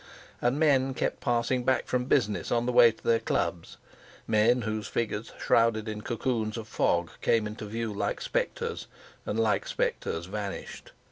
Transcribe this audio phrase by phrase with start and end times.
[0.41, 5.31] And men kept passing back from business on the way to their clubs—men whose figures
[5.39, 8.87] shrouded in cocoons of fog came into view like spectres,
[9.27, 10.91] and like spectres vanished.